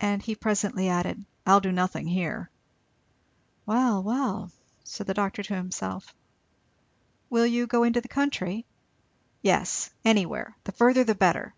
and 0.00 0.20
he 0.20 0.34
presently 0.34 0.90
added, 0.90 1.24
"I'll 1.46 1.62
do 1.62 1.72
nothing 1.72 2.06
here." 2.06 2.50
"Well, 3.64 4.02
well," 4.02 4.52
said 4.84 5.06
the 5.06 5.14
doctor 5.14 5.42
to 5.42 5.54
himself; 5.54 6.14
"Will 7.30 7.46
you 7.46 7.66
go 7.66 7.84
into 7.84 8.02
the 8.02 8.08
country?" 8.08 8.66
"Yes! 9.40 9.92
anywhere! 10.04 10.54
the 10.64 10.72
further 10.72 11.04
the 11.04 11.14
better." 11.14 11.54